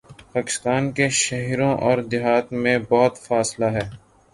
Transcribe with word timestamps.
پاکستان 0.33 0.91
کے 0.91 1.09
شہروں 1.17 1.71
اوردیہات 1.81 2.53
میں 2.53 2.77
بہت 2.89 3.17
فاصلہ 3.17 3.65
ہے۔ 3.65 3.89